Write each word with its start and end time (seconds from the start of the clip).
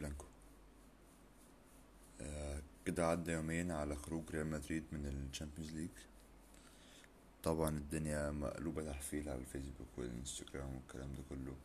بلانكو. 0.00 0.24
آه، 2.20 2.62
كده 2.86 3.06
عدى 3.06 3.32
يومين 3.32 3.70
على 3.70 3.96
خروج 3.96 4.30
ريال 4.30 4.46
مدريد 4.46 4.84
من 4.92 5.06
ال 5.06 5.13
Champions 5.13 5.72
League. 5.72 5.90
طبعا 7.42 7.68
الدنيا 7.68 8.30
مقلوبة 8.30 8.84
تحفيل 8.92 9.28
على 9.28 9.38
الفيسبوك 9.38 9.88
والإنستجرام 9.98 10.74
والكلام 10.76 11.14
ده 11.14 11.22
كله. 11.30 11.56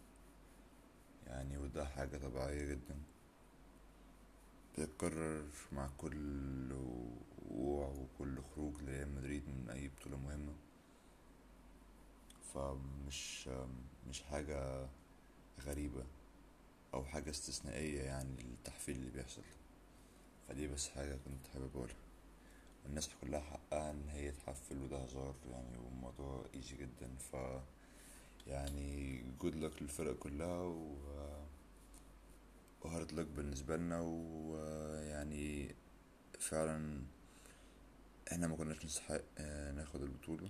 يعني 1.28 1.58
وده 1.58 1.86
حاجة 1.86 2.18
طبيعية 2.18 2.66
جدا. 2.66 2.96
بتتكرر 4.74 5.46
مع 5.72 5.90
كل 5.98 6.72
وقوع 6.74 7.88
وكل 7.88 8.42
خروج 8.42 8.82
لريال 8.82 9.16
مدريد 9.16 9.44
من 9.48 9.70
أي 9.70 9.88
بطولة 9.88 10.18
مهمة. 10.18 10.54
فمش 12.54 13.50
مش 14.10 14.22
حاجة 14.24 14.88
غريبة. 15.66 16.04
أو 16.96 17.06
حاجة 17.06 17.30
استثنائية 17.30 18.02
يعني 18.02 18.44
للتحفيل 18.44 18.96
اللي 18.96 19.10
بيحصل. 19.12 19.42
فدي 20.48 20.68
بس 20.68 20.90
حاجة 20.90 21.16
كنت 21.26 21.48
حابب 21.54 21.76
أقولها. 21.76 21.96
والناس 22.86 23.10
كلها 23.22 23.40
حقها 23.42 23.92
إن 23.92 24.10
هي 24.10 24.32
تحفل 24.32 24.78
وده 24.84 24.98
هزار 24.98 25.36
يعني 25.52 25.78
والموضوع 25.78 26.46
easy 26.56 26.76
جدا. 26.78 27.16
ف 27.32 27.36
يعني 28.48 29.22
good 29.40 29.56
luck 29.56 29.82
للفرق 29.82 30.16
كلها 30.20 30.62
و 30.62 30.96
و 32.82 32.88
hard 32.88 33.12
luck 33.12 33.26
بالنسبة 33.28 33.78
لنا 33.78 34.00
ويعني 34.02 35.76
فعلا 36.40 37.04
إحنا 38.32 38.48
ما 38.48 38.56
كناش 38.56 38.86
نستحق 38.86 39.42
ناخد 39.76 40.02
البطولة. 40.02 40.50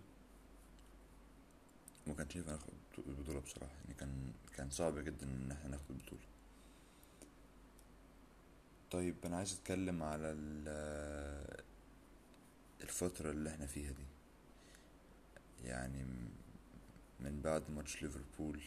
ما 2.07 2.13
كانش 2.13 2.35
ينفع 2.35 2.51
ناخد 2.51 2.73
البطولة 3.07 3.39
بصراحة 3.39 3.73
يعني 3.73 3.93
كان 3.93 4.33
كان 4.57 4.69
صعب 4.69 4.97
جدا 4.99 5.25
إن 5.25 5.51
إحنا 5.51 5.69
ناخد 5.69 5.89
البطولة. 5.89 6.21
طيب 8.95 9.15
أنا 9.25 9.37
عايز 9.37 9.53
أتكلم 9.53 10.03
على 10.03 10.31
ال- 10.31 11.63
الفترة 12.81 13.31
اللي 13.31 13.49
إحنا 13.49 13.65
فيها 13.65 13.91
دي. 13.91 14.05
يعني 15.67 16.03
من 17.19 17.41
بعد 17.41 17.71
ماتش 17.71 18.01
ليفربول 18.01 18.61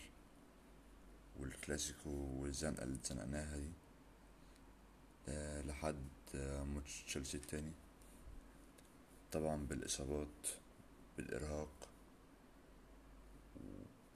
والكلاسيكو 1.40 2.10
والزنقة 2.10 2.82
اللي 2.82 2.94
اتزنقناها 2.96 3.56
دي 3.56 3.70
آه، 5.28 5.62
لحد 5.62 5.96
ماتش 6.74 7.02
تشيلسي 7.02 7.36
التاني. 7.36 7.72
طبعا 9.32 9.56
بالإصابات 9.66 10.48
بالإرهاق 11.16 11.88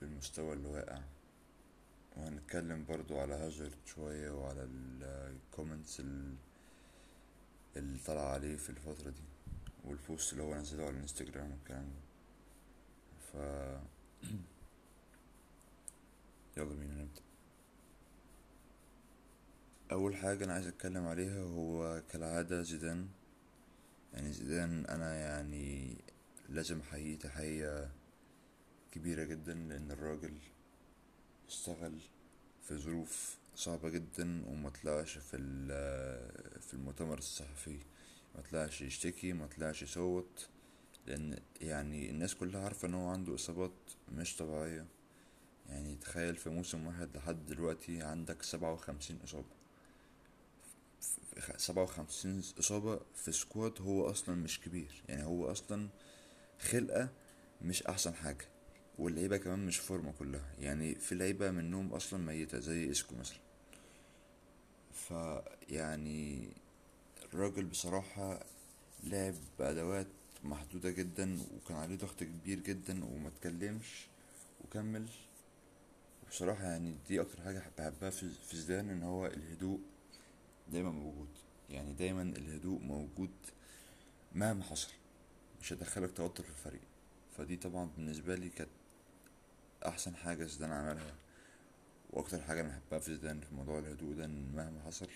بالمستوى 0.01 0.53
اللي 0.53 0.69
واقع. 0.69 1.01
وهنتكلم 2.17 2.85
برضو 2.85 3.21
على 3.21 3.35
هازارد 3.35 3.79
شوية 3.85 4.31
وعلى 4.31 4.69
ال 5.03 5.13
comments 5.13 6.01
اللي 7.77 7.99
طلع 8.07 8.33
عليه 8.33 8.57
في 8.57 8.71
الفترة 8.71 9.11
دي 9.11 9.23
وال 9.85 10.01
post 10.01 10.33
اللي 10.33 10.45
هو 10.45 10.55
نزله 10.55 10.83
على 10.83 10.97
الانستجرام 10.97 11.51
والكلام 11.51 11.85
ده. 11.85 12.01
ف 13.19 13.37
يلا 16.57 16.75
بينا 16.75 16.95
نبدأ. 16.95 17.23
أول 19.93 20.17
حاجة 20.17 20.45
أنا 20.45 20.53
عايز 20.53 20.67
أتكلم 20.67 21.07
عليها 21.07 21.43
هو 21.43 22.03
كالعادة 22.09 22.63
زيدان. 22.63 23.09
يعني 24.13 24.33
زيدان 24.33 24.87
أنا 24.87 25.15
يعني 25.15 25.99
لازم 26.49 26.81
أحييه 26.81 27.19
تحية 27.19 27.91
كبيرة 28.91 29.25
جدا 29.25 29.55
لأن 29.55 29.91
الراجل 29.91 30.39
اشتغل 31.49 31.99
في 32.63 32.77
ظروف 32.79 33.39
صعبة 33.55 33.89
جدا 33.89 34.43
وما 34.47 34.71
طلعش 34.71 35.19
في 35.19 35.37
في 36.61 36.75
المؤتمر 36.75 37.19
الصحفي 37.19 37.79
ما 38.35 38.41
طلعش 38.51 38.83
يشتكي 38.83 39.33
ما 39.33 39.47
طلعش 39.47 39.83
يصوت 39.83 40.49
لأن 41.07 41.39
يعني 41.61 42.11
الناس 42.11 42.35
كلها 42.35 42.65
عارفة 42.65 42.89
إن 42.89 42.95
هو 42.95 43.09
عنده 43.09 43.35
إصابات 43.35 43.73
مش 44.13 44.37
طبيعية. 44.37 44.87
يعني 45.69 45.97
تخيل 45.97 46.37
في 46.37 46.51
موسم 46.51 46.87
واحد 46.87 47.17
لحد 47.17 47.47
دلوقتي 47.47 48.03
عندك 48.03 48.43
سبعة 48.43 48.73
وخمسين 48.73 49.19
إصابة. 49.25 49.55
سبعة 51.57 51.83
وخمسين 51.83 52.43
إصابة 52.59 53.01
في 53.15 53.33
squad 53.33 53.81
هو 53.81 54.11
أصلا 54.11 54.35
مش 54.35 54.61
كبير. 54.61 55.03
يعني 55.09 55.25
هو 55.25 55.51
أصلا 55.53 55.89
خلقة 56.61 57.09
مش 57.63 57.83
أحسن 57.83 58.15
حاجة. 58.15 58.49
واللعيبة 58.99 59.37
كمان 59.37 59.67
مش 59.67 59.79
فورمة 59.79 60.13
كلها. 60.19 60.53
يعني 60.59 60.95
في 60.95 61.15
لعيبة 61.15 61.51
منهم 61.51 61.93
أصلا 61.93 62.19
ميتة 62.25 62.59
زي 62.59 62.91
إسكو 62.91 63.15
مثلا. 63.17 63.39
فيعني 64.93 66.49
الراجل 67.25 67.65
بصراحة 67.65 68.45
لعب 69.05 69.35
بأدوات 69.59 70.07
محدودة 70.45 70.91
جدا 70.91 71.39
وكان 71.57 71.77
عليه 71.77 71.97
ضغط 71.97 72.25
كبير 72.25 72.61
جدا 72.61 73.05
وما 73.05 73.29
اتكلمش 73.29 74.07
وكمل. 74.65 75.07
وبصراحة 76.27 76.65
يعني 76.65 76.95
دي 77.09 77.21
أكتر 77.21 77.41
حاجة 77.41 77.63
بحبها 77.79 78.11
في 78.11 78.31
زيدان 78.53 78.91
إن 78.91 79.03
هو 79.03 79.27
الهدوء 79.27 79.81
دايما 80.73 80.91
موجود. 80.91 81.29
يعني 81.71 81.93
دايما 81.93 82.23
الهدوء 82.23 82.81
موجود 82.81 83.31
مهما 84.35 84.65
حصل. 84.65 84.93
مش 85.61 85.73
هيدخلك 85.73 86.13
توتر 86.17 86.45
في 86.45 86.51
الفريق. 86.51 86.81
فدي 87.37 87.57
طبعا 87.57 87.91
بالنسبة 87.97 88.35
لي 88.35 88.49
كانت 88.49 88.71
أحسن 89.87 90.17
حاجة 90.17 90.45
زيدان 90.45 90.73
عملها 90.73 91.15
وأكتر 92.11 92.43
حاجة 92.43 92.61
أنا 92.61 92.69
بحبها 92.69 92.99
في 92.99 93.13
زيدان 93.15 93.41
في 93.41 93.55
موضوع 93.55 93.79
الهدوء 93.79 94.15
ده 94.15 94.25
إن 94.25 94.53
مهما 94.55 94.83
حصل 94.87 95.09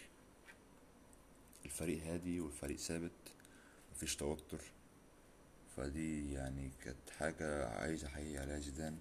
الفريق 1.65 2.03
هادي 2.04 2.41
والفريق 2.41 2.76
ثابت 2.76 3.10
مفيش 3.94 4.16
توتر. 4.16 4.60
فدي 5.76 6.32
يعني 6.32 6.71
كانت 6.84 7.10
حاجة 7.19 7.69
عايز 7.69 8.05
أحيي 8.05 8.38
عليها 8.38 8.59
زيدان. 8.59 8.99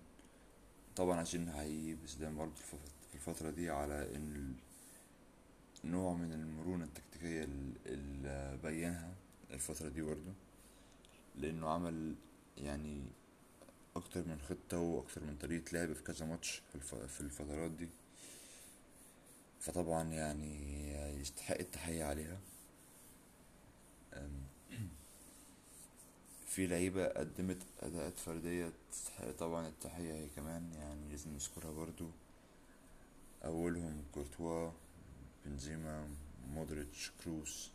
طبعا 0.96 1.20
عشان 1.20 1.46
نحيي 1.46 1.98
زيدان 2.06 2.36
برضه 2.36 2.54
في 2.56 2.74
الفت- 2.74 2.92
في 3.10 3.16
الفترة 3.16 3.50
دي 3.52 3.70
على 3.70 4.16
إن 4.16 4.56
نوع 5.84 6.14
من 6.14 6.34
المرونة 6.34 6.86
التكتيكية 6.86 7.44
ال- 7.44 7.74
اللي 7.86 8.60
بينها 8.64 9.14
الفترة 9.52 9.90
دي 9.90 10.02
برضه. 10.02 10.34
لأنه 11.36 11.70
عمل 11.70 12.16
يعني 12.58 13.02
أكتر 13.96 14.28
من 14.28 14.40
خطة 14.50 14.80
وأكتر 14.80 15.22
من 15.24 15.38
طريقة 15.42 15.72
لعب 15.74 15.94
في 15.94 16.04
كذا 16.04 16.26
ماتش 16.26 16.62
في 16.70 16.76
الف- 16.76 16.96
في 16.96 17.22
الفترات 17.22 17.72
دي. 17.72 17.90
فطبعا 19.60 20.04
يعني 20.04 20.92
يستحق 21.22 21.58
التحية 21.60 22.04
عليها. 22.04 22.40
في 26.48 26.68
لعيبة 26.68 27.08
قدمت 27.08 27.58
أداءات 27.80 28.20
فردية 28.20 28.72
تستحق 28.92 29.32
طبعا 29.32 29.68
التحية 29.68 30.14
هي 30.14 30.28
كمان 30.36 30.74
يعني 30.74 31.10
لازم 31.10 31.30
نذكرها 31.34 31.72
برضو. 31.72 32.10
أولهم 33.46 34.04
كورتوا 34.14 34.72
بنزيما 35.46 36.08
مودريتش 36.54 37.12
كروس 37.24 37.70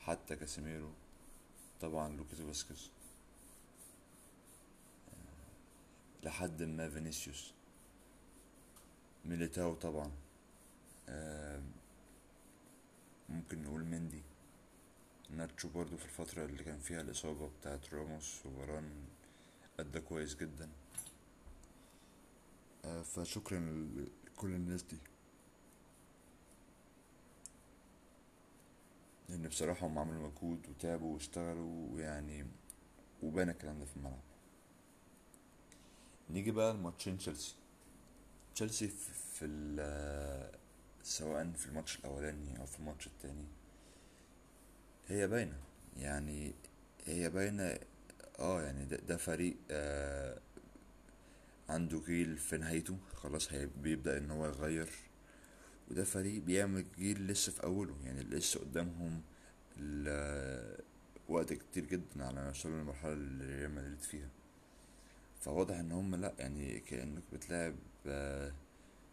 حتى 0.00 0.36
كاسيميرو. 0.36 0.90
طبعا 1.80 2.16
لوكاس 2.16 2.40
فاسكيز. 2.40 2.90
لحد 6.22 6.62
ما 6.62 6.90
فينيسيوس. 6.90 7.54
ميليتاو 9.24 9.74
طبعا. 9.74 10.10
ممكن 13.28 13.62
نقول 13.62 13.84
مندي. 13.84 14.22
ناتشو 15.30 15.68
برضو 15.68 15.96
في 15.96 16.04
الفترة 16.04 16.44
اللي 16.44 16.64
كان 16.64 16.78
فيها 16.78 17.00
الإصابة 17.00 17.50
بتاعت 17.60 17.94
راموس 17.94 18.46
وفاران 18.46 19.04
أدى 19.80 20.00
كويس 20.00 20.36
جدا. 20.36 20.68
آه، 22.84 23.02
فشكرا 23.02 23.60
لكل 24.26 24.54
الناس 24.54 24.82
دي. 24.82 24.98
لأن 29.28 29.48
بصراحة 29.48 29.86
هم 29.86 29.98
عملوا 29.98 30.28
مجهود 30.28 30.68
وتعبوا 30.68 31.14
واشتغلوا 31.14 31.88
ويعني 31.94 32.46
وبان 33.22 33.48
الكلام 33.48 33.78
ده 33.78 33.84
في 33.84 33.96
الملعب. 33.96 34.31
نيجي 36.32 36.50
بقى 36.50 36.74
لماتشين 36.74 37.18
تشيلسي. 37.18 37.54
تشيلسي 38.54 38.88
في 39.34 39.44
ال- 39.44 40.58
سواء 41.02 41.50
في 41.52 41.66
الماتش 41.66 41.98
الأولاني 41.98 42.58
أو 42.60 42.66
في 42.66 42.78
الماتش 42.80 43.06
التاني. 43.06 43.44
هي 45.08 45.26
باينة. 45.28 45.58
يعني 45.96 46.54
هي 47.06 47.30
باينة. 47.30 47.78
آه 48.38 48.62
يعني 48.62 48.84
ده, 48.84 48.96
ده 48.96 49.16
فريق 49.16 49.56
آه 49.70 50.38
عنده 51.68 52.00
جيل 52.06 52.36
في 52.38 52.56
نهايته. 52.58 52.98
خلاص 53.14 53.52
هي 53.52 53.66
بيبدأ 53.66 54.18
إن 54.18 54.30
هو 54.30 54.46
يغير. 54.46 54.88
وده 55.90 56.04
فريق 56.04 56.42
بيعمل 56.42 56.84
جيل 56.98 57.26
لسه 57.26 57.52
في 57.52 57.64
أوله. 57.64 57.96
يعني 58.04 58.22
لسه 58.22 58.60
قدامهم 58.60 59.22
وقت 61.28 61.52
كتير 61.52 61.84
جدا 61.84 62.24
على 62.24 62.40
ما 62.40 62.46
يوصلوا 62.46 62.78
للمرحلة 62.78 63.12
اللي 63.12 63.44
ريال 63.56 63.74
مدريد 63.74 64.00
فيها. 64.00 64.28
فواضح 65.42 65.76
إن 65.78 65.92
هم 65.92 66.14
لأ 66.14 66.32
يعني 66.38 66.80
كأنك 66.80 67.22
بتلعب 67.32 67.74
آه، 68.06 68.52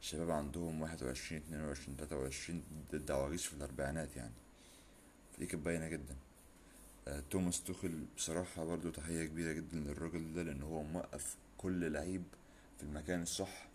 شباب 0.02 0.32
عندهم 0.32 0.82
واحد 0.82 1.04
وعشرين 1.04 1.42
اتنين 1.42 1.62
وعشرين 1.62 1.98
تلاتة 1.98 2.18
وعشرين 2.18 2.64
ضد 2.92 3.12
عواجيز 3.12 3.42
في 3.44 3.54
الأربعينات 3.54 4.16
يعني. 4.16 4.34
فدي 5.34 5.46
كانت 5.46 5.66
باينة 5.66 5.88
جدا. 5.88 6.16
آه، 7.08 7.24
توماس 7.32 7.64
توخل 7.64 8.06
بصراحة 8.18 8.66
برضو 8.66 8.90
تحية 8.90 9.26
كبيرة 9.26 9.52
جدا 9.54 9.78
للراجل 9.78 10.34
ده 10.34 10.44
لأن 10.44 10.62
هو 10.62 10.84
موقف 10.84 11.36
كل 11.58 11.92
لعيب 11.92 12.24
في 12.78 12.84
المكان 12.84 13.22
الصح 13.22 13.68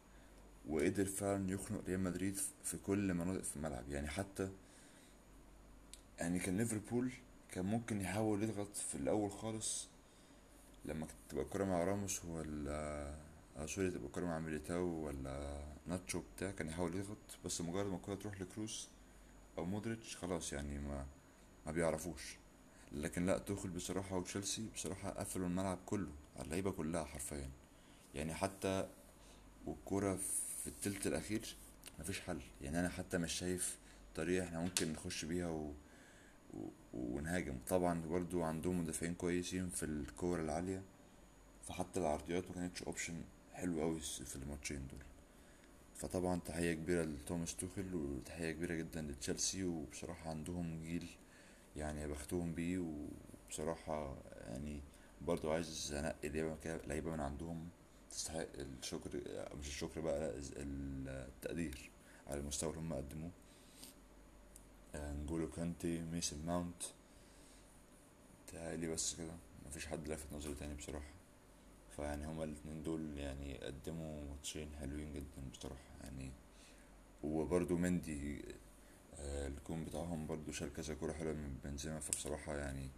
وقدر 0.68 1.04
فعلا 1.04 1.50
يخنق 1.50 1.84
ريال 1.86 2.00
مدريد 2.00 2.36
في 2.64 2.76
كل 2.86 3.14
مناطق 3.14 3.42
في 3.42 3.56
الملعب. 3.56 3.88
يعني 3.88 4.08
حتى 4.08 4.48
يعني 6.18 6.38
كان 6.38 6.56
ليفربول 6.56 7.12
كان 7.52 7.64
ممكن 7.64 8.00
يحاول 8.00 8.42
يضغط 8.42 8.76
في 8.76 8.94
الأول 8.94 9.30
خالص 9.30 9.88
لما 10.84 11.06
تبقى 11.28 11.44
الكرة 11.44 11.64
مع 11.64 11.84
راموس 11.84 12.24
ولا 12.24 13.14
sorry 13.66 13.90
تبقى 13.90 14.06
الكرة 14.06 14.24
مع 14.24 14.38
ميليتاو 14.38 14.84
ولا 14.86 15.60
ناتشو 15.86 16.22
بتاع 16.36 16.50
كان 16.50 16.68
يحاول 16.68 16.94
يضغط 16.94 17.18
بس 17.44 17.60
مجرد 17.60 17.86
ما 17.86 17.96
الكرة 17.96 18.14
تروح 18.14 18.40
لكروس 18.40 18.88
أو 19.58 19.64
مودريتش 19.64 20.16
خلاص 20.16 20.52
يعني 20.52 20.78
ما 20.78 21.06
ما 21.66 21.72
بيعرفوش. 21.72 22.36
لكن 22.92 23.26
لا 23.26 23.38
توخل 23.38 23.68
بصراحة 23.68 24.16
وتشيلسي 24.16 24.68
بصراحة 24.74 25.10
قفلوا 25.10 25.46
الملعب 25.46 25.78
كله 25.86 26.12
على 26.36 26.44
اللعيبة 26.44 26.70
كلها 26.70 27.04
حرفيا. 27.04 27.50
يعني 28.14 28.34
حتى 28.34 28.88
والكورة 29.66 30.16
في 30.62 30.66
التلت 30.66 31.06
الأخير 31.06 31.56
مفيش 32.00 32.20
حل. 32.20 32.40
يعني 32.62 32.80
أنا 32.80 32.88
حتى 32.88 33.18
مش 33.18 33.32
شايف 33.32 33.78
طريقة 34.14 34.44
إحنا 34.46 34.60
ممكن 34.60 34.92
نخش 34.92 35.24
بيها 35.24 35.48
و... 35.48 35.72
ونهاجم. 36.94 37.58
طبعا 37.68 38.00
برضو 38.02 38.42
عندهم 38.42 38.80
مدافعين 38.80 39.14
كويسين 39.14 39.68
في 39.68 39.82
الكور 39.82 40.40
العالية 40.40 40.82
فحتى 41.62 42.00
العرضيات 42.00 42.44
ما 42.48 42.54
كانتش 42.54 42.82
option 42.82 43.14
حلو 43.52 43.80
قوي 43.80 44.00
في 44.00 44.36
الماتشين 44.36 44.86
دول. 44.90 45.00
فطبعا 45.94 46.40
تحية 46.40 46.72
كبيرة 46.74 47.02
لتوماس 47.02 47.56
توخل 47.56 47.94
وتحية 47.94 48.52
كبيرة 48.52 48.74
جدا 48.74 49.02
لتشيلسي 49.02 49.64
وبصراحة 49.64 50.30
عندهم 50.30 50.82
جيل 50.82 51.06
يعني 51.76 52.06
بختهم 52.08 52.54
بيه. 52.54 52.78
وبصراحة 53.48 54.16
يعني 54.46 54.80
برضو 55.22 55.52
عايز 55.52 55.92
أنقي 55.92 56.28
لعيبة 56.28 56.56
لعيبة 56.86 57.10
من 57.10 57.20
عندهم 57.20 57.68
تستحق 58.10 58.46
الشكر 58.58 59.10
مش 59.60 59.68
الشكر 59.68 60.00
بقى 60.00 60.34
التقدير 60.56 61.90
على 62.26 62.40
المستوى 62.40 62.70
اللي 62.70 62.80
هم 62.80 62.92
قدموه. 62.94 63.30
نجولو 64.96 65.50
كانتي 65.50 66.02
ميسن 66.02 66.46
ماونت 66.46 66.82
تهيألي 68.46 68.86
بس 68.86 69.14
كده. 69.14 69.32
مفيش 69.66 69.86
حد 69.86 70.08
لافت 70.08 70.32
نظري 70.32 70.54
تاني 70.54 70.74
بصراحة. 70.74 71.10
فيعني 71.96 72.26
هما 72.26 72.44
الاتنين 72.44 72.82
دول 72.82 73.18
يعني 73.18 73.58
قدموا 73.58 74.24
ماتشين 74.30 74.76
حلوين 74.80 75.12
جدا 75.12 75.48
بصراحة. 75.52 75.94
يعني 76.02 76.32
وبرضو 77.22 77.76
مندي 77.76 78.44
آه، 79.18 79.46
الجون 79.48 79.84
بتاعهم 79.84 80.26
برضو 80.26 80.52
شال 80.52 80.72
كذا 80.72 80.94
كورة 80.94 81.12
حلوة 81.12 81.32
من 81.32 81.58
بنزيما. 81.64 82.00
فبصراحة 82.00 82.56
يعني 82.56 82.90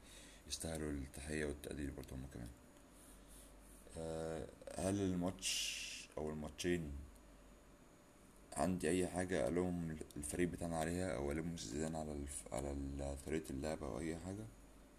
يستاهلوا 0.49 0.91
التحية 0.91 1.45
والتقدير 1.45 1.91
برضو 1.91 2.15
هما 2.15 2.27
كمان. 2.35 2.49
آه، 3.99 4.47
هل 4.79 5.01
الماتش 5.01 5.87
أو 6.19 6.31
الماتشين 6.31 6.93
عندي 8.57 8.89
أي 8.91 9.07
حاجة 9.09 9.49
ألوم 9.49 9.97
الفريق 10.17 10.49
بتاعنا 10.49 10.79
عليها 10.79 11.17
أو 11.17 11.33
ألوم 11.33 11.57
زيدان 11.57 11.95
على 11.97 12.13
الف... 12.13 12.45
على 12.53 12.77
طريقة 13.27 13.51
اللعب 13.51 13.83
أو 13.85 13.99
أي 13.99 14.17
حاجة 14.19 14.45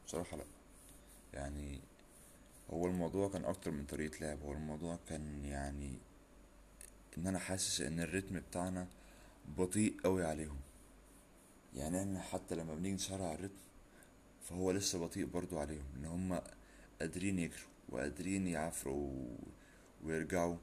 بصراحة 0.07 0.37
لأ. 0.37 0.43
يعني 1.33 1.79
هو 2.69 2.87
الموضوع 2.87 3.29
كان 3.29 3.45
أكتر 3.45 3.71
من 3.71 3.85
طريقة 3.85 4.17
لعب 4.21 4.41
هو 4.41 4.53
الموضوع 4.53 4.99
كان 5.09 5.45
يعني 5.45 5.97
إن 7.17 7.27
أنا 7.27 7.39
حاسس 7.39 7.81
إن 7.81 7.99
الريتم 7.99 8.39
بتاعنا 8.39 8.87
بطيء 9.57 9.97
أوي 10.05 10.25
عليهم. 10.25 10.57
يعني 11.75 11.99
إحنا 12.01 12.21
حتى 12.21 12.55
لما 12.55 12.75
بنيجي 12.75 12.95
نسرع 12.95 13.33
الريتم 13.33 13.55
فهو 14.43 14.71
لسه 14.71 14.99
بطيء 14.99 15.25
برضو 15.25 15.59
عليهم 15.59 15.85
إن 15.95 16.05
هم 16.05 16.41
قادرين 17.01 17.39
يجروا 17.39 17.67
وقادرين 17.89 18.47
يعافروا 18.47 18.95
و- 19.09 19.37
ويرجعوا. 20.03 20.55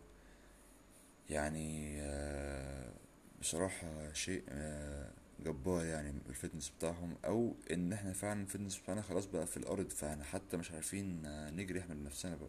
يعني 1.31 1.97
آه، 2.03 2.93
بصراحة 3.41 4.13
شيء 4.13 4.43
آه، 4.49 5.11
جبار 5.45 5.85
يعني 5.85 6.15
ال 6.29 6.34
fitness 6.34 6.73
بتاعهم 6.79 7.17
أو 7.25 7.55
إن 7.73 7.93
إحنا 7.93 8.13
فعلا 8.13 8.43
ال 8.43 8.47
fitness 8.47 8.79
بتاعنا 8.79 9.03
خلاص 9.03 9.27
بقى 9.27 9.47
في 9.47 9.57
الأرض 9.57 9.91
فإحنا 9.91 10.25
حتى 10.25 10.57
مش 10.57 10.71
عارفين 10.73 11.23
نجري 11.57 11.81
إحنا 11.81 11.95
بنفسنا 11.95 12.37
بقى. 12.37 12.49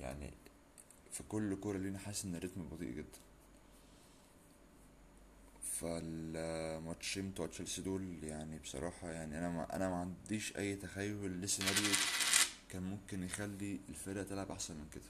يعني 0.00 0.30
في 1.12 1.22
كل 1.22 1.56
كورة 1.56 1.78
لينا 1.78 1.98
حاسس 1.98 2.24
إن 2.24 2.34
ال 2.34 2.39
rhythm 2.39 2.68
بطيء 2.68 2.90
جدا. 2.90 3.18
فالماتشين 5.62 7.30
بتوع 7.30 7.46
تشيلسي 7.46 7.82
دول 7.82 8.24
يعني 8.24 8.58
بصراحة 8.58 9.10
يعني 9.10 9.38
أنا 9.38 9.48
ما 9.50 9.76
أنا 9.76 9.88
ما 9.88 9.96
عنديش 9.96 10.56
أي 10.56 10.76
تخيل 10.76 11.40
لسيناريو 11.40 11.92
كان 12.68 12.82
ممكن 12.82 13.22
يخلي 13.22 13.80
الفرقة 13.88 14.22
تلعب 14.24 14.50
أحسن 14.50 14.74
من 14.76 14.86
كده. 14.94 15.02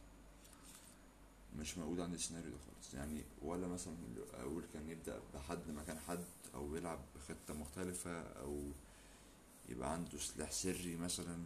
مش 1.58 1.78
موجود 1.78 2.00
عندي 2.00 2.16
السيناريو 2.16 2.50
ده 2.50 2.56
خالص. 2.58 2.94
يعني 2.94 3.25
ولا 3.43 3.66
مثلا 3.69 3.94
أقول 4.34 4.64
كان 4.72 4.88
يبدأ 4.90 5.20
بحد 5.34 5.70
مكان 5.70 5.99
حد 5.99 6.25
أو 6.54 6.76
يلعب 6.76 6.99
بخطة 7.16 7.54
مختلفة 7.54 8.20
أو 8.22 8.62
يبقى 9.69 9.93
عنده 9.93 10.19
سلاح 10.19 10.52
سري 10.52 10.96
مثلا. 10.96 11.38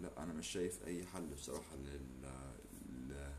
لا 0.00 0.22
أنا 0.22 0.32
مش 0.32 0.46
شايف 0.46 0.86
أي 0.86 1.06
حل 1.06 1.26
بصراحة 1.34 1.76
لل... 1.76 2.30
لل... 2.88 3.32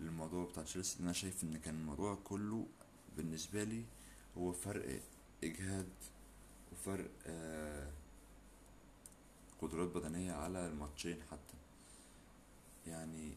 للموضوع 0.00 0.44
بتاع 0.44 0.62
تشيلسي. 0.62 1.02
أنا 1.02 1.12
شايف 1.12 1.44
إن 1.44 1.56
كان 1.58 1.74
الموضوع 1.74 2.18
كله 2.24 2.66
بالنسبة 3.16 3.64
لي 3.64 3.84
هو 4.38 4.52
فرق 4.52 5.00
إجهاد 5.44 5.88
وفرق 6.72 7.10
آه، 7.26 7.90
قدرات 9.62 9.88
بدنية 9.88 10.32
على 10.32 10.66
الماتشين 10.66 11.22
حتى. 11.30 11.54
يعني 12.86 13.32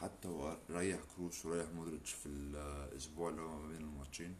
حتى 0.00 0.28
هو 0.28 0.56
ريح 0.70 1.00
كروس 1.16 1.46
وريح 1.46 1.66
مودريتش 1.74 2.12
في 2.12 2.26
الأسبوع 2.26 3.30
اللي 3.30 3.40
هو 3.42 3.58
ما 3.58 3.68
بين 3.68 3.80
الماتشين. 3.80 4.34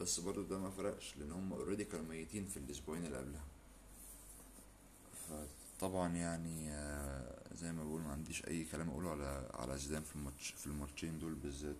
بس 0.00 0.20
برضه 0.20 0.42
ده 0.48 0.58
ما 0.58 0.70
فرقش 0.70 1.16
لأن 1.16 1.32
هم 1.32 1.52
already 1.52 1.84
كانوا 1.84 2.06
ميتين 2.06 2.46
في 2.46 2.56
الأسبوعين 2.56 3.04
اللي 3.04 3.18
قبلها. 3.18 3.44
فطبعا 5.28 6.16
يعني 6.16 6.70
آه، 6.70 7.54
زي 7.54 7.72
ما 7.72 7.84
بقول 7.84 8.00
ما 8.02 8.12
عنديش 8.12 8.46
أي 8.48 8.64
كلام 8.64 8.90
أقوله 8.90 9.10
على 9.10 9.50
على 9.54 9.78
زيدان 9.78 10.02
في 10.02 10.16
الماتش 10.16 10.50
في 10.50 10.66
الماتشين 10.66 11.18
دول 11.18 11.34
بالذات. 11.34 11.76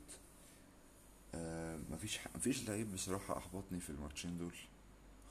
آه، 1.34 1.78
مفيش 1.90 2.18
مفيش 2.36 2.68
لعيب 2.68 2.92
بصراحة 2.94 3.38
أحبطني 3.38 3.80
في 3.80 3.90
الماتشين 3.90 4.38
دول 4.38 4.54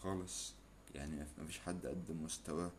خالص. 0.03 0.53
يعني 0.95 1.25
مفيش 1.39 1.59
حد 1.59 1.85
قدم 1.85 2.23
مستوى 2.23 2.71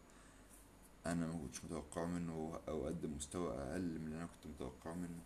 أنا 1.07 1.27
ما 1.27 1.39
كنتش 1.39 1.65
متوقعه 1.65 2.05
منه 2.07 2.61
أو 2.69 2.87
قدم 2.87 3.17
مستوى 3.17 3.51
أقل 3.55 3.83
من 3.83 4.07
اللي 4.07 4.17
أنا 4.17 4.27
كنت 4.27 4.47
متوقعه 4.47 4.95
منه. 4.95 5.23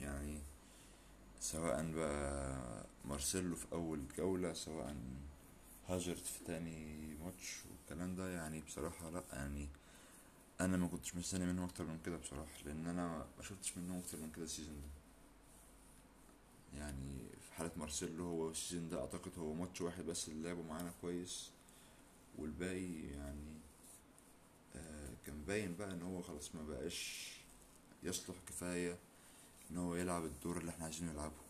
يعني 0.00 0.40
سواء 1.40 1.92
بقى 1.92 2.86
مارسيلو 3.04 3.56
في 3.56 3.66
أول 3.72 4.00
جولة 4.18 4.52
سواء 4.52 4.96
هاجرت 5.88 6.26
في 6.26 6.44
تاني 6.44 7.06
ماتش 7.24 7.58
والكلام 7.70 8.16
ده 8.16 8.28
يعني 8.34 8.60
بصراحة 8.60 9.10
لأ 9.10 9.22
يعني 9.32 9.68
أنا 10.60 10.76
ما 10.76 10.86
كنتش 10.88 11.14
مستني 11.16 11.46
منهم 11.46 11.64
أكتر 11.64 11.84
من 11.84 11.98
كده 12.06 12.16
بصراحة 12.16 12.52
لأن 12.66 12.86
أنا 12.86 13.26
ما 13.36 13.42
شفتش 13.42 13.78
منهم 13.78 13.98
أكتر 13.98 14.18
من 14.18 14.30
كده 14.36 14.44
السيزون 14.44 14.74
ده. 14.82 14.88
يعني 16.78 17.18
في 17.40 17.52
حالة 17.52 17.70
مارسيلو 17.76 18.24
هو 18.24 18.50
ال 18.50 18.55
season 18.55 18.88
ده 18.88 19.00
أعتقد 19.00 19.32
هو 19.38 19.52
ماتش 19.54 19.80
واحد 19.80 20.04
بس 20.04 20.28
اللي 20.28 20.48
لعبه 20.48 20.62
معانا 20.62 20.92
كويس. 21.00 21.50
والباقي 22.38 22.92
يعني 23.10 23.54
آه 24.76 25.14
كان 25.26 25.42
باين 25.44 25.74
بقى 25.76 25.90
إن 25.92 26.02
هو 26.02 26.22
خلاص 26.22 26.54
ما 26.54 26.62
بقاش 26.62 27.30
يصلح 28.02 28.36
كفاية 28.48 28.98
إن 29.70 29.76
هو 29.76 29.94
يلعب 29.94 30.24
الدور 30.24 30.58
اللي 30.58 30.70
إحنا 30.70 30.84
عايزينه 30.84 31.12
يلعبه 31.12 31.44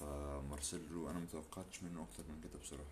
فمارسيلو 0.00 1.10
أنا 1.10 1.18
متوقعتش 1.18 1.82
منه 1.82 2.02
أكتر 2.02 2.22
من 2.32 2.40
كده 2.40 2.58
بصراحة. 2.58 2.90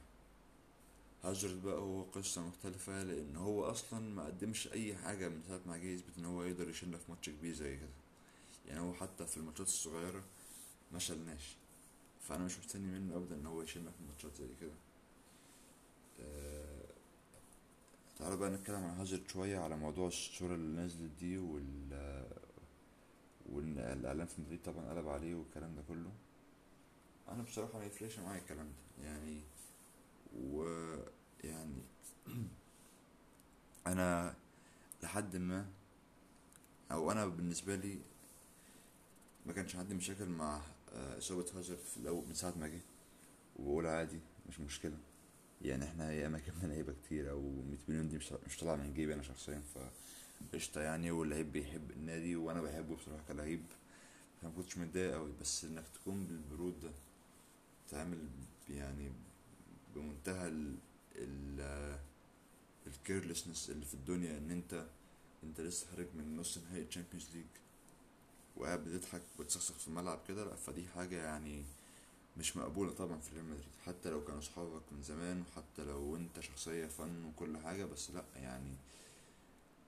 هازارد 1.24 1.62
بقى 1.64 1.78
هو 1.78 2.02
قصة 2.02 2.47
مختلفة 2.47 3.02
لأن 3.02 3.37
هو 3.37 3.64
أصلا 3.71 4.00
ما 4.14 4.25
قدمش 4.26 4.68
أي 4.68 4.97
حاجة 4.97 5.28
من 5.28 5.42
ساعة 5.49 5.61
ما 5.66 5.76
جه 5.76 5.87
يثبت 5.87 6.18
إن 6.18 6.25
هو 6.25 6.42
يقدر 6.42 6.68
يشيلنا 6.68 6.99
في 6.99 7.04
ماتش 7.12 7.30
كبير 7.30 7.54
زي 7.54 7.76
كده. 7.76 7.88
يعني 8.68 8.80
هو 8.80 8.94
حتى 8.94 9.26
في 9.26 9.37
الماتشات 9.37 9.66
الصغيرة 9.66 10.23
ما 10.92 10.99
شلناش 10.99 11.56
فأنا 12.28 12.44
مش 12.44 12.59
مستني 12.59 12.99
منه 12.99 13.16
أبدا 13.16 13.35
إن 13.35 13.47
هو 13.47 13.62
يشيلنا 13.62 13.90
في 13.90 13.97
ماتشات 14.09 14.37
زي 14.37 14.49
كده. 14.61 14.75
تعالوا 18.18 18.37
بقى 18.37 18.50
نتكلم 18.50 18.85
عن 18.85 18.99
هاجرت 18.99 19.28
شوية 19.28 19.59
على 19.59 19.76
موضوع 19.76 20.09
الصورة 20.09 20.54
اللي 20.54 20.83
نزلت 20.83 21.11
دي 21.21 21.38
وال 21.38 22.25
وإن 23.47 23.78
الإعلام 23.78 24.26
في 24.26 24.40
مدريد 24.40 24.62
طبعا 24.62 24.90
قلب 24.90 25.09
عليه 25.09 25.35
والكلام 25.35 25.75
ده 25.76 25.83
كله. 25.88 26.11
أنا 27.28 27.42
بصراحة 27.42 27.78
ما 27.78 27.85
يفرقش 27.85 28.18
معايا 28.18 28.40
الكلام 28.40 28.66
ده 28.66 29.04
يعني 29.04 29.40
ويعني 30.37 31.83
أنا 33.87 34.35
لحد 35.02 35.37
ما 35.37 35.66
أو 36.92 37.12
أنا 37.12 37.26
بالنسبة 37.26 37.76
لي 37.76 37.99
ما 39.47 39.52
كانش 39.52 39.76
عندي 39.76 39.94
مشاكل 39.94 40.26
مع 40.26 40.61
آه، 40.92 41.18
إصابة 41.18 41.47
هازارد 41.56 41.78
في 41.78 41.97
الأول 41.97 42.26
من 42.26 42.35
ساعة 42.35 42.54
ما 42.59 42.68
جه 42.68 42.80
وبقول 43.56 43.87
عادي 43.87 44.21
مش 44.49 44.61
مشكلة. 44.61 44.97
يعني 45.62 45.84
إحنا 45.84 46.11
هي 46.11 46.26
اماكن 46.26 46.52
من 46.62 46.68
لعيبة 46.68 46.94
كتير 47.04 47.30
أو 47.30 47.40
100 47.40 47.78
مليون 47.88 48.08
دي 48.08 48.18
مش 48.46 48.56
طالعة 48.61 48.76
من 48.76 48.94
جيبي 48.94 49.14
أنا 49.14 49.23
شخصيا 49.23 49.62
ف 49.75 49.78
قشطة 50.54 50.80
يعني 50.80 51.11
واللعيب 51.11 51.52
بيحب 51.52 51.90
النادي 51.90 52.37
وأنا 52.37 52.62
بحبه 52.62 52.96
بصراحة 52.96 53.23
كلعيب 53.28 53.62
فما 54.42 54.50
كنتش 54.56 54.78
متضايق 54.78 55.14
قوي 55.14 55.32
بس 55.40 55.64
إنك 55.64 55.84
تكون 55.94 56.26
بالبرود 56.26 56.80
ده 56.80 56.90
تعمل 57.90 58.18
يعني 58.70 59.12
بمنتهى 59.94 60.49
ال 60.49 60.75
ال 61.16 61.99
ال 62.86 62.93
carelessness 62.93 63.70
اللي 63.70 63.84
في 63.87 63.94
الدنيا 63.94 64.38
إن 64.38 64.50
أنت 64.50 64.87
أنت 65.44 65.61
لسه 65.61 65.87
خارج 65.90 66.06
من 66.14 66.37
نص 66.37 66.58
نهائي 66.58 66.84
Champions 66.84 67.28
League 67.34 67.44
وقاعد 68.56 68.84
بتضحك 68.84 69.23
وتسخسخ 69.38 69.78
في 69.78 69.88
الملعب 69.88 70.20
كده 70.28 70.44
لأ 70.44 70.56
فدي 70.56 70.87
حاجة 70.88 71.16
يعني 71.25 71.64
مش 72.36 72.56
مقبولة 72.56 72.92
طبعا 72.92 73.18
في 73.20 73.34
ريال 73.34 73.44
مدريد 73.44 73.64
حتى 73.86 74.10
لو 74.10 74.24
كانوا 74.24 74.40
صحابك 74.40 74.82
من 74.92 75.02
زمان 75.02 75.42
وحتى 75.42 75.84
لو 75.84 76.16
أنت 76.16 76.40
شخصية 76.40 76.86
fun 76.86 77.24
وكل 77.24 77.58
حاجة 77.58 77.84
بس 77.84 78.10
لأ 78.10 78.24
يعني 78.36 78.74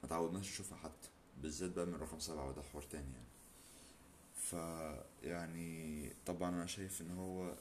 ما 0.02 0.08
تعودناش 0.08 0.48
نشوفها 0.50 0.78
حتى 0.78 1.08
بالذات 1.42 1.70
بقى 1.70 1.86
من 1.86 1.94
رقم 1.94 2.18
سبعة 2.18 2.48
وده 2.48 2.62
حوار 2.62 2.82
تاني 2.82 3.04
يعني. 3.12 3.26
ف 4.34 4.52
يعني 5.24 6.10
طبعا 6.26 6.48
أنا 6.50 6.66
شايف 6.66 7.00
إن 7.00 7.10
هو 7.10 7.54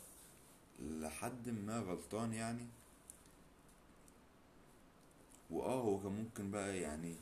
لحد 0.80 1.50
ما 1.50 1.80
غلطان 1.80 2.34
يعني 2.34 2.65
وآه 5.51 5.82
هو 5.82 6.00
كان 6.00 6.12
ممكن 6.12 6.51
بقى 6.51 6.77
يعني 6.80 7.15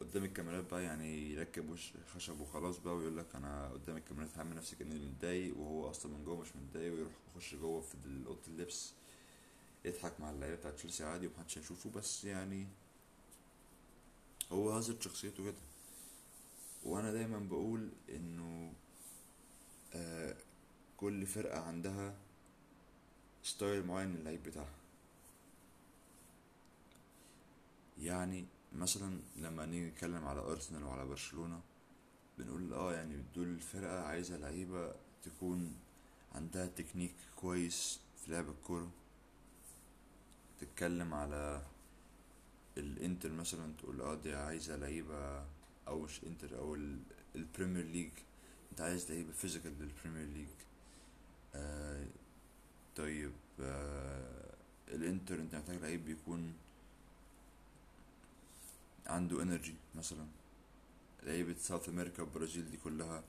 قدام 0.00 0.24
الكاميرات 0.24 0.70
بقى 0.70 0.82
يعني 0.82 1.30
يركب 1.32 1.70
وش 1.70 1.92
خشب 2.14 2.40
وخلاص 2.40 2.78
بقى 2.78 2.94
ويقول 2.96 3.16
لك 3.16 3.34
أنا 3.34 3.68
قدام 3.68 3.96
الكاميرات 3.96 4.38
هعمل 4.38 4.56
نفسي 4.56 4.76
كأني 4.76 4.94
متضايق 4.94 5.56
وهو 5.58 5.90
أصلا 5.90 6.12
من 6.12 6.24
جوه 6.24 6.40
مش 6.40 6.48
متضايق 6.56 6.92
ويروح 6.94 7.12
يخش 7.36 7.54
جوه 7.54 7.80
في 7.80 7.96
أوضة 8.26 8.40
اللبس 8.48 8.92
يضحك 9.84 10.20
مع 10.20 10.30
اللعيبة 10.30 10.56
بتاعت 10.56 10.74
تشيلسي 10.74 11.04
عادي 11.04 11.26
ومحدش 11.26 11.58
هيشوفه 11.58 11.90
بس 11.90 12.24
يعني 12.24 12.66
هو 14.52 14.70
هازارد 14.70 15.02
شخصيته 15.02 15.44
كده. 15.44 15.54
وأنا 16.84 17.12
دايما 17.12 17.38
بقول 17.38 17.88
إنه 18.08 18.72
آه 19.94 20.36
كل 20.96 21.26
فرقة 21.26 21.60
عندها 21.60 22.14
style 23.42 23.86
معين 23.86 24.08
من 24.08 24.16
اللعيب 24.16 24.42
بتاعها. 24.42 24.74
يعني 27.98 28.46
مثلا 28.72 29.20
لما 29.36 29.66
نيجي 29.66 29.86
نتكلم 29.90 30.24
على 30.24 30.40
أرسنال 30.40 30.84
وعلى 30.84 31.06
برشلونة 31.06 31.60
بنقول 32.38 32.72
آه 32.72 32.94
يعني 32.94 33.22
دول 33.34 33.46
الفرقة 33.48 34.00
عايزة 34.02 34.36
لعيبة 34.36 34.94
تكون 35.24 35.76
عندها 36.34 36.66
تكنيك 36.66 37.14
كويس 37.36 38.00
في 38.24 38.30
لعب 38.32 38.48
الكورة. 38.48 38.90
تتكلم 40.60 41.14
على 41.14 41.62
الإنتر 42.78 43.32
مثلا 43.32 43.72
تقول 43.78 44.00
آه 44.00 44.14
دي 44.14 44.34
عايزة 44.34 44.76
لعيبة 44.76 45.44
أو 45.88 46.00
مش 46.00 46.24
إنتر 46.24 46.58
أو 46.58 46.74
ال- 46.74 47.02
ال 47.36 47.42
Premier 47.42 47.84
League 47.84 48.10
أنت 48.70 48.80
عايز 48.80 49.10
لعيبة 49.12 49.32
physical 49.32 49.72
لل 49.80 49.92
Premier 49.92 50.36
League 50.36 50.48
آه 51.54 52.06
طيب 52.96 53.32
آه 53.60 54.54
الإنتر 54.88 55.34
أنت 55.40 55.54
محتاج 55.54 55.76
لعيب 55.76 56.04
بيكون 56.04 56.52
عنده 59.10 59.42
energy 59.42 59.74
مثلا. 59.94 60.26
لعيبة 61.22 61.54
South 61.58 61.88
America 61.88 62.22
والبرازيل 62.22 62.70
دي 62.70 62.76
كلها 62.76 63.22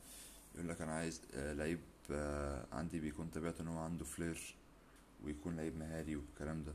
يقول 0.55 0.69
لك 0.69 0.81
أنا 0.81 0.91
عايز 0.91 1.21
آه، 1.33 1.53
لعيب 1.53 1.79
آه، 2.11 2.65
عندي 2.71 2.99
بيكون 2.99 3.27
طبيعته 3.27 3.61
إن 3.61 3.67
هو 3.67 3.77
عنده 3.79 4.05
flair 4.05 4.55
ويكون 5.25 5.55
لعيب 5.57 5.77
مهاري 5.77 6.15
والكلام 6.15 6.63
ده. 6.63 6.73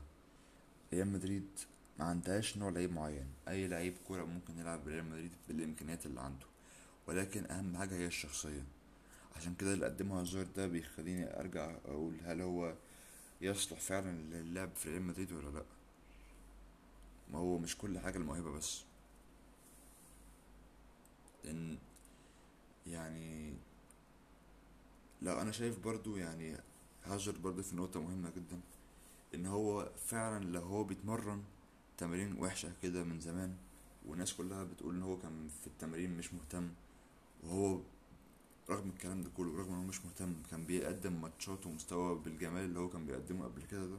ريال 0.93 1.07
مدريد 1.07 1.47
ما 1.99 2.05
عندهاش 2.05 2.57
نوع 2.57 2.69
لعيب 2.69 2.91
معين. 2.91 3.27
أي 3.47 3.67
لعيب 3.67 3.93
كورة 4.07 4.25
ممكن 4.25 4.59
يلعب 4.59 4.85
بريال 4.85 5.05
مدريد 5.05 5.31
بالإمكانيات 5.47 6.05
اللي 6.05 6.21
عنده. 6.21 6.45
ولكن 7.07 7.45
أهم 7.51 7.77
حاجة 7.77 7.95
هي 7.95 8.07
الشخصية. 8.07 8.63
عشان 9.35 9.55
كده 9.55 9.73
اللي 9.73 9.85
قدمه 9.85 10.21
هازارد 10.21 10.53
ده 10.57 10.67
بيخليني 10.67 11.39
أرجع 11.39 11.75
أقول 11.85 12.13
هل 12.25 12.41
هو 12.41 12.73
يصلح 13.41 13.79
فعلا 13.79 14.11
للعب 14.35 14.69
في 14.75 14.89
ريال 14.89 15.01
مدريد 15.01 15.31
ولا 15.31 15.49
لأ. 15.49 15.63
ما 17.33 17.39
هو 17.39 17.57
مش 17.57 17.77
كل 17.77 17.99
حاجة 17.99 18.17
الموهبة 18.17 18.51
بس. 18.51 18.86
لأن 21.47 21.77
يعني 22.87 23.53
لا 25.21 25.41
أنا 25.41 25.51
شايف 25.51 25.79
برضو 25.79 26.17
يعني 26.17 26.57
هاجر 27.05 27.37
برضو 27.37 27.63
في 27.63 27.75
نقطة 27.75 28.01
مهمة 28.01 28.29
جدا 28.29 28.59
إن 29.35 29.45
هو 29.45 29.91
فعلا 30.05 30.45
لو 30.45 30.61
هو 30.61 30.83
بيتمرن 30.83 31.43
تمارين 31.97 32.39
وحشة 32.41 32.71
كده 32.83 33.03
من 33.03 33.19
زمان 33.19 33.55
والناس 34.05 34.33
كلها 34.33 34.63
بتقول 34.63 34.95
إن 34.95 35.01
هو 35.03 35.17
كان 35.17 35.47
في 35.61 35.67
التمارين 35.67 36.17
مش 36.17 36.33
مهتم 36.33 36.69
وهو 37.43 37.79
رغم 38.69 38.89
الكلام 38.89 39.21
ده 39.21 39.29
كله 39.37 39.57
رغم 39.57 39.69
إن 39.73 39.75
هو 39.79 39.83
مش 39.83 40.05
مهتم 40.05 40.33
كان 40.51 40.63
بيقدم 40.65 41.21
ماتشات 41.21 41.65
ومستوى 41.67 42.15
بالجمال 42.19 42.65
اللي 42.65 42.79
هو 42.79 42.89
كان 42.89 43.05
بيقدمه 43.05 43.45
قبل 43.45 43.61
كده 43.71 43.85
ده. 43.85 43.97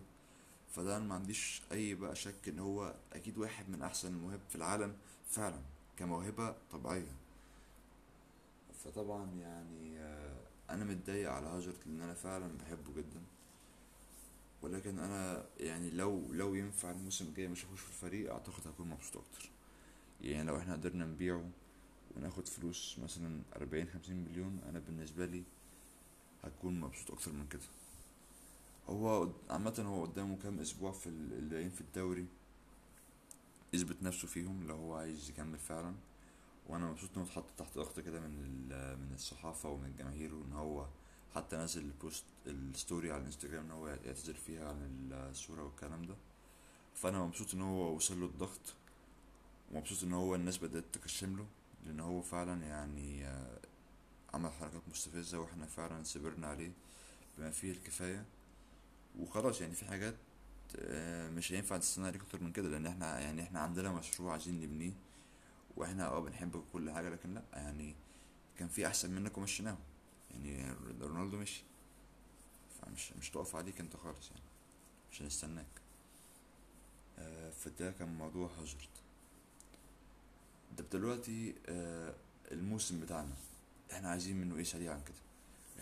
فده 0.74 0.96
أنا 0.96 1.04
ما 1.04 1.14
عنديش 1.14 1.62
أي 1.72 1.94
بقى 1.94 2.16
شك 2.16 2.48
إن 2.48 2.58
هو 2.58 2.94
أكيد 3.12 3.38
واحد 3.38 3.70
من 3.70 3.82
أحسن 3.82 4.08
المواهب 4.14 4.40
في 4.48 4.56
العالم 4.56 4.92
فعلا 5.30 5.60
كموهبة 5.96 6.54
طبيعية. 6.72 7.12
فطبعا 8.88 9.30
يعني 9.34 10.00
آه، 10.00 10.40
أنا 10.70 10.84
متضايق 10.84 11.30
على 11.30 11.46
هاجرت 11.46 11.86
لأن 11.86 12.00
أنا 12.00 12.14
فعلا 12.14 12.58
بحبه 12.58 12.94
جدا. 12.96 13.20
ولكن 14.62 14.98
أنا 14.98 15.46
يعني 15.60 15.90
لو 15.90 16.32
لو 16.32 16.54
ينفع 16.54 16.90
الموسم 16.90 17.24
الجاي 17.26 17.52
أشوفوش 17.52 17.80
في 17.80 17.88
الفريق 17.88 18.32
أعتقد 18.32 18.68
هكون 18.68 18.88
مبسوط 18.88 19.16
أكتر. 19.16 19.50
يعني 20.20 20.48
لو 20.48 20.56
إحنا 20.56 20.72
قدرنا 20.72 21.04
نبيعه 21.06 21.44
وناخد 22.16 22.48
فلوس 22.48 22.98
مثلا 23.02 23.42
أربعين 23.56 23.88
خمسين 23.88 24.24
مليون 24.24 24.60
أنا 24.68 24.78
بالنسبة 24.78 25.26
لي 25.26 25.42
هكون 26.44 26.80
مبسوط 26.80 27.10
أكتر 27.10 27.32
من 27.32 27.46
كده. 27.48 27.62
هو 28.88 29.28
عامة 29.50 29.74
هو 29.86 30.04
قدامه 30.04 30.36
كام 30.42 30.58
أسبوع 30.60 30.92
في 30.92 31.06
ال- 31.06 31.32
اللي 31.32 31.70
في 31.70 31.80
الدوري 31.80 32.26
يثبت 33.72 34.02
نفسه 34.02 34.28
فيهم 34.28 34.66
لو 34.66 34.74
هو 34.76 34.94
عايز 34.94 35.30
يكمل 35.30 35.58
فعلا. 35.58 35.94
وأنا 36.68 36.86
مبسوط 36.90 37.10
انه 37.16 37.24
اتحط 37.26 37.44
تحت 37.58 37.74
ضغط 37.78 38.00
كده 38.00 38.20
من 38.20 38.26
ال- 38.44 38.98
من 38.98 39.14
الصحافة 39.14 39.68
ومن 39.68 39.84
الجماهير 39.86 40.34
وإن 40.34 40.52
هو 40.52 40.86
حتى 41.34 41.56
نزل 41.56 41.82
ال 41.84 41.92
post 41.92 42.24
ال 42.46 42.57
story 42.57 43.12
على 43.12 43.20
الإنستجرام 43.20 43.64
إن 43.64 43.70
هو 43.70 43.88
يعتذر 43.88 44.34
فيها 44.34 44.68
عن 44.68 45.08
الصورة 45.12 45.62
والكلام 45.64 46.06
ده. 46.06 46.14
فأنا 46.94 47.24
مبسوط 47.24 47.54
إن 47.54 47.62
هو 47.62 47.94
وصل 47.96 48.20
له 48.20 48.26
الضغط 48.26 48.74
ومبسوط 49.72 50.02
إن 50.04 50.12
هو 50.12 50.34
الناس 50.34 50.58
بدأت 50.58 50.84
تكشم 50.92 51.36
له 51.36 51.46
لأن 51.86 52.00
هو 52.00 52.22
فعلا 52.22 52.62
يعني 52.66 53.26
آه، 53.26 53.58
عمل 54.34 54.50
حركات 54.52 54.82
مستفزة 54.90 55.38
وإحنا 55.40 55.66
فعلا 55.66 56.04
صبرنا 56.04 56.46
عليه 56.46 56.72
بما 57.38 57.50
فيه 57.50 57.70
الكفاية. 57.72 58.24
وخلاص 59.18 59.60
يعني 59.60 59.74
في 59.74 59.84
حاجات 59.84 60.14
آه، 60.76 61.30
مش 61.30 61.52
هينفع 61.52 61.76
نستنى 61.76 62.06
عليك 62.06 62.22
أكتر 62.22 62.42
من 62.42 62.52
كده 62.52 62.68
لأن 62.68 62.86
إحنا 62.86 63.20
يعني 63.20 63.42
إحنا 63.42 63.60
عندنا 63.60 63.92
مشروع 63.92 64.32
عايزين 64.32 64.60
نبنيه. 64.60 64.92
وإحنا 65.78 66.06
آه 66.06 66.20
بنحب 66.20 66.64
كل 66.72 66.90
حاجة 66.90 67.08
لكن 67.08 67.34
لا 67.34 67.42
يعني 67.52 67.94
كان 68.58 68.68
في 68.68 68.86
أحسن 68.86 69.10
منك 69.10 69.38
ومشيناهم. 69.38 69.78
يعني 70.30 70.72
رونالدو 71.00 71.36
مشي 71.36 71.62
فمش 72.80 73.12
مش 73.12 73.30
تقف 73.30 73.56
عليك 73.56 73.80
أنت 73.80 73.96
خالص 73.96 74.30
يعني 74.30 74.42
مش 75.12 75.22
هنستناك. 75.22 75.66
آه 77.18 77.50
فده 77.50 77.90
كان 77.90 78.08
موضوع 78.18 78.50
هاجرد 78.60 78.88
ده 80.78 80.84
دلوقتي 80.92 81.54
آه 81.66 82.14
الموسم 82.52 83.00
بتاعنا 83.00 83.34
إحنا 83.92 84.08
عايزين 84.10 84.36
منه 84.40 84.56
إيه 84.56 84.64
سريعا 84.64 84.98
كده؟ 84.98 85.16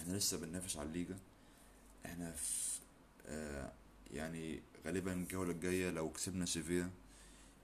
إحنا 0.03 0.13
لسه 0.17 0.39
بننافس 0.39 0.77
على 0.77 0.89
الليجا. 0.89 1.19
إحنا 2.07 2.33
في 2.33 2.79
آه 3.27 3.73
يعني 4.13 4.63
غالبا 4.87 5.13
الجولة 5.13 5.51
الجاية 5.51 5.91
لو 5.91 6.11
كسبنا 6.13 6.47
سيفيا 6.47 6.91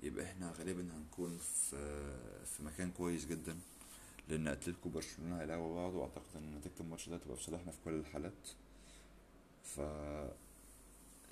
يبقى 0.02 0.24
إحنا 0.24 0.52
غالبا 0.58 0.96
هنكون 0.96 1.38
في 1.38 1.76
في 2.44 2.62
مكان 2.62 2.90
كويس 2.90 3.26
جدا 3.26 3.58
لأن 4.28 4.48
أتلتيكو 4.48 4.88
وبرشلونة 4.88 5.40
هيلعبوا 5.40 5.74
بعض 5.74 5.94
وأعتقد 5.94 6.36
إن 6.36 6.54
نتيجة 6.54 6.72
الماتش 6.80 7.08
ده 7.08 7.18
تبقى 7.18 7.36
في 7.36 7.42
صالحنا 7.42 7.72
في 7.72 7.78
كل 7.84 7.94
الحالات. 7.94 8.48
ف 9.64 9.78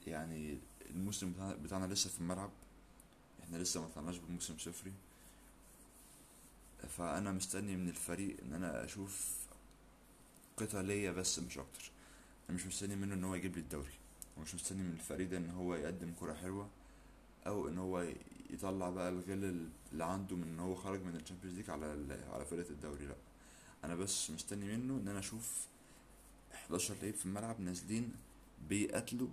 يعني 0.06 0.58
الموسم 0.90 1.32
بتاعنا, 1.62 1.92
لسه 1.92 2.10
في 2.10 2.20
الملعب 2.20 2.50
إحنا 3.42 3.56
لسه 3.56 3.80
ما 3.80 3.88
طلعناش 3.94 4.16
بموسم 4.16 4.58
صفري. 4.58 4.92
فأنا 6.88 7.32
مستني 7.32 7.76
من 7.76 7.88
الفريق 7.88 8.36
إن 8.42 8.52
أنا 8.52 8.84
أشوف 8.84 9.36
قتالية 10.56 11.10
بس 11.10 11.38
مش 11.38 11.58
أكتر. 11.58 11.90
أنا 12.48 12.56
مش 12.56 12.66
مستني 12.66 12.96
منه 12.96 13.14
إن 13.14 13.24
هو 13.24 13.34
يجيب 13.34 13.54
لي 13.54 13.60
الدوري 13.60 13.92
ومش 14.36 14.54
مستني 14.54 14.82
من 14.82 14.92
الفريق 14.92 15.28
ده 15.30 15.36
إن 15.36 15.50
هو 15.50 15.74
يقدم 15.74 16.12
كرة 16.20 16.34
حلوة. 16.34 16.68
أو 17.46 17.68
إن 17.68 17.78
هو 17.78 18.06
يطلع 18.50 18.90
بقى 18.90 19.08
الغل 19.08 19.66
اللي 19.92 20.04
عنده 20.04 20.36
من 20.36 20.42
إن 20.42 20.60
هو 20.60 20.74
خرج 20.74 21.02
من 21.02 21.16
ال 21.16 21.20
Champions 21.20 21.56
League 21.56 21.70
على 21.70 21.86
على 22.32 22.44
فرقة 22.44 22.70
الدوري. 22.70 23.06
لأ. 23.06 23.14
أنا 23.84 23.94
بس 23.94 24.30
مستني 24.30 24.76
منه 24.76 24.94
إن 24.96 25.08
أنا 25.08 25.18
أشوف 25.18 25.66
11 26.54 26.94
لعيب 27.02 27.14
في 27.14 27.26
الملعب 27.26 27.60
نازلين 27.60 28.12
بيقاتلوا 28.68 29.28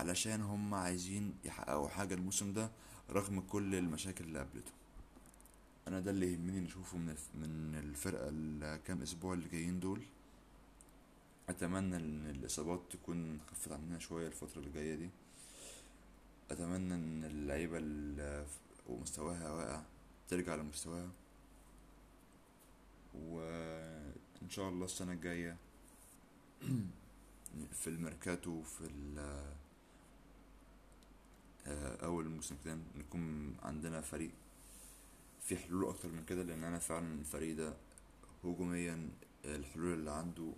علشان 0.00 0.40
هم 0.42 0.74
عايزين 0.74 1.34
يحققوا 1.44 1.88
حاجة 1.88 2.14
الموسم 2.14 2.52
ده 2.52 2.70
رغم 3.10 3.40
كل 3.40 3.74
المشاكل 3.74 4.24
اللي 4.24 4.38
قابلته. 4.38 4.72
أنا 5.88 6.00
ده 6.00 6.10
اللي 6.10 6.32
يهمني 6.32 6.60
نشوفه 6.60 6.98
من 6.98 7.16
من 7.34 7.74
الفرقة 7.78 8.28
الكام 8.32 9.02
أسبوع 9.02 9.34
اللي 9.34 9.48
جايين 9.48 9.80
دول. 9.80 10.00
أتمنى 11.48 11.96
إن 11.96 12.26
الإصابات 12.30 12.80
تكون 12.90 13.40
خفت 13.50 13.72
عننا 13.72 13.98
شوية 13.98 14.26
الفترة 14.26 14.58
اللي 14.60 14.70
جاية 14.70 14.94
دي. 14.94 15.10
أتمنى 16.50 16.94
إن 16.94 17.24
اللعيبة 17.24 17.78
اللي 17.78 18.46
ومستواها 18.86 19.50
واقع 19.52 19.82
ترجع 20.28 20.54
لمستواها. 20.54 21.10
وإن 23.14 24.50
شاء 24.50 24.68
الله 24.68 24.84
السنة 24.84 25.12
الجاية 25.12 25.56
في 27.80 27.86
الميركاتو 27.86 28.62
في 28.62 28.80
ال- 28.84 29.44
آه، 31.66 32.04
أول 32.06 32.26
الموسم 32.26 32.56
كده 32.64 32.78
نكون 32.98 33.56
عندنا 33.62 34.00
فريق 34.00 34.30
في 35.42 35.56
حلول 35.56 35.84
أكتر 35.88 36.08
من 36.08 36.24
كده 36.24 36.42
لأن 36.42 36.64
أنا 36.64 36.78
فعلا 36.78 37.14
الفريق 37.20 37.56
ده 37.56 37.74
هجوميا 38.44 39.08
الحلول 39.44 39.92
اللي 39.94 40.10
عنده 40.10 40.52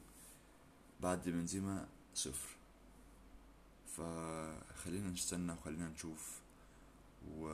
بعد 1.01 1.29
بنزيما 1.29 1.89
صفر. 2.15 2.49
فخلينا 3.97 5.11
نستنى 5.11 5.53
وخلينا 5.53 5.89
نشوف. 5.89 6.41
و... 7.39 7.45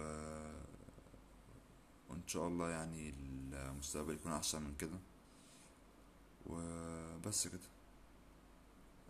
وإن 2.09 2.23
شاء 2.27 2.49
الله 2.49 2.71
يعني 2.71 3.15
المستقبل 3.53 4.15
يكون 4.15 4.33
أحسن 4.33 4.63
من 4.63 4.75
كده. 4.77 4.99
وبس 6.47 7.49
كده. 7.49 7.69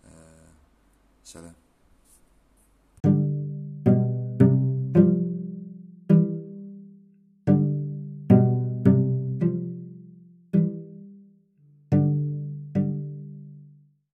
آه 0.04 0.52
سلام. 1.24 1.54